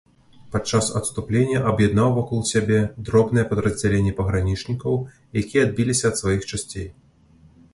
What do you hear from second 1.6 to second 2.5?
аб'яднаў вакол